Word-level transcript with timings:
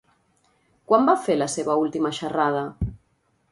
Quan 0.91 1.05
va 1.09 1.15
fer 1.27 1.35
la 1.37 1.49
seva 1.57 1.77
última 1.83 2.13
xerrada? 2.23 2.65